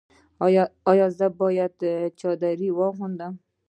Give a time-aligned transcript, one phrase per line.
[0.91, 1.75] ایا زه باید
[2.19, 3.33] چادري واغوندم؟